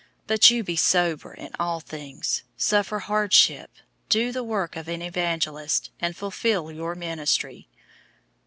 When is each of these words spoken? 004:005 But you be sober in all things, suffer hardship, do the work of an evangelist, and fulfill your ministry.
004:005 0.23 0.25
But 0.25 0.49
you 0.49 0.63
be 0.63 0.75
sober 0.75 1.33
in 1.35 1.51
all 1.59 1.79
things, 1.79 2.41
suffer 2.57 2.97
hardship, 2.97 3.69
do 4.09 4.31
the 4.31 4.43
work 4.43 4.75
of 4.75 4.87
an 4.87 5.03
evangelist, 5.03 5.91
and 5.99 6.17
fulfill 6.17 6.71
your 6.71 6.95
ministry. 6.95 7.67